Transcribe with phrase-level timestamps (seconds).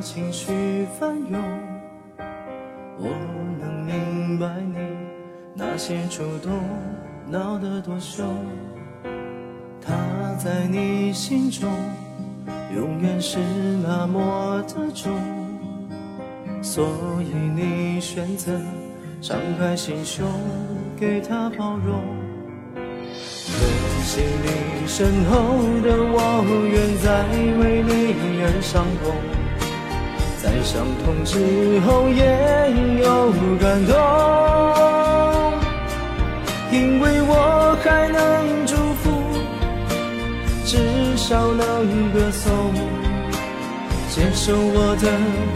[0.00, 1.38] 情绪翻涌，
[2.98, 3.08] 我
[3.60, 4.78] 能明白你
[5.54, 6.50] 那些触动
[7.28, 8.26] 闹得多凶。
[9.80, 9.94] 他
[10.38, 11.68] 在你心中
[12.74, 13.38] 永远是
[13.82, 15.12] 那么的重，
[16.62, 16.88] 所
[17.20, 18.58] 以你选择
[19.20, 20.26] 敞开心胸
[20.98, 22.00] 给他包容。
[22.74, 25.36] 可惜你身后
[25.82, 27.26] 的我，愿再
[27.58, 29.14] 为你而伤痛，
[30.42, 32.24] 在伤痛之后也
[33.02, 33.94] 有感动，
[36.72, 38.18] 因为我还能
[38.66, 39.10] 祝福，
[40.64, 40.78] 至
[41.18, 42.72] 少能歌颂，
[44.08, 45.06] 接受我的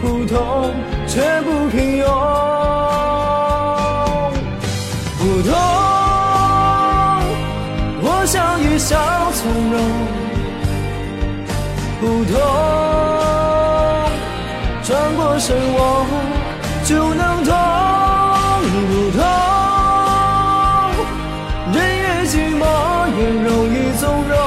[0.01, 0.69] 普通，
[1.07, 2.05] 却不平庸，
[5.17, 5.51] 普通。
[8.25, 8.97] 笑一笑
[9.33, 9.79] 从容，
[12.01, 12.33] 普通
[14.85, 16.05] 转过身我
[16.83, 17.51] 就能懂，
[18.69, 19.19] 不同
[21.73, 22.63] 人越寂寞
[23.17, 24.37] 越容易纵容，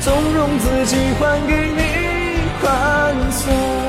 [0.00, 1.82] 纵容自己还给你
[2.60, 2.64] 宽
[3.32, 3.85] 松。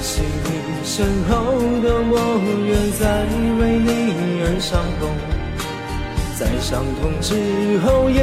[0.00, 1.34] 身后
[1.82, 2.14] 的我，
[2.66, 3.02] 愿再
[3.60, 3.88] 为你
[4.42, 5.02] 而伤痛，
[6.34, 7.28] 在伤痛之
[7.80, 8.18] 后也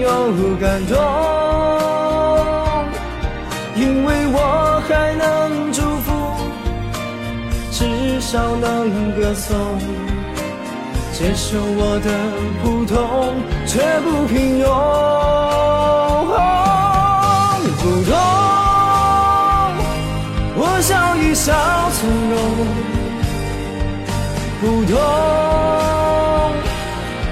[0.00, 0.06] 有
[0.60, 0.92] 感动，
[3.76, 6.06] 因为我还能祝福，
[7.70, 9.78] 至少能歌颂，
[11.12, 12.08] 接受我的
[12.62, 12.96] 普通，
[13.66, 15.73] 却不平庸。
[21.34, 21.52] 笑
[21.90, 22.38] 从容，
[24.60, 24.94] 普通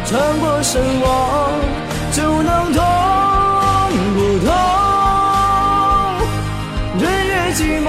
[0.05, 1.07] 转过身我
[2.11, 2.83] 就能懂，
[4.15, 4.51] 不同
[6.99, 7.87] 人越寂寞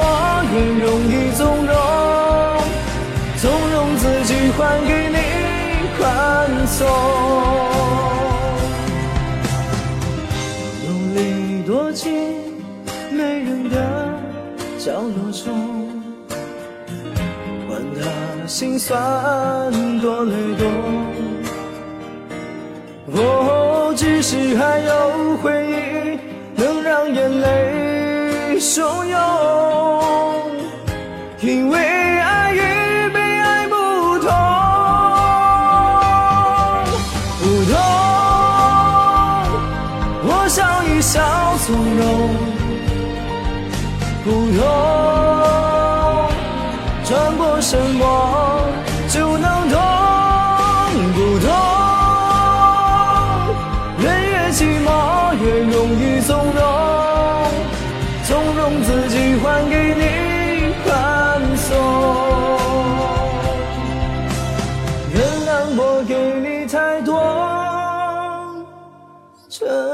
[0.53, 1.73] 越容易纵容，
[3.37, 5.17] 纵容自己还给你
[5.97, 6.01] 宽
[6.67, 6.79] 松，
[10.85, 11.17] 努力
[11.65, 12.03] 躲进
[13.11, 13.75] 没人的
[14.77, 16.02] 角落中。
[18.45, 18.99] 心酸
[20.01, 20.67] 多累多，
[23.15, 26.19] 哦，只是还有回忆
[26.61, 29.17] 能让眼泪汹涌，
[31.39, 32.59] 因为爱与
[33.13, 33.75] 被爱不
[34.19, 34.27] 同，
[37.39, 37.73] 不同，
[40.27, 41.21] 我笑一笑
[41.65, 42.07] 从容，
[44.23, 44.61] 不同，
[47.05, 48.12] 转过身我。
[58.63, 61.67] 用自己还给你宽松。
[65.13, 67.11] 原谅我给你太多
[69.49, 69.92] 承。